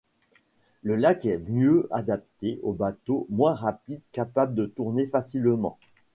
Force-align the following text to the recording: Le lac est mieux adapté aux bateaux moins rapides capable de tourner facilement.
Le 0.81 0.95
lac 0.95 1.25
est 1.27 1.37
mieux 1.37 1.87
adapté 1.91 2.59
aux 2.63 2.73
bateaux 2.73 3.27
moins 3.29 3.53
rapides 3.53 4.01
capable 4.11 4.55
de 4.55 4.65
tourner 4.65 5.05
facilement. 5.05 5.77